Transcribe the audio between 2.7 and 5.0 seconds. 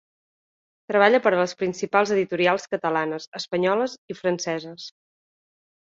catalanes, espanyoles i franceses.